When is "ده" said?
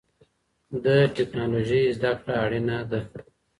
2.91-3.01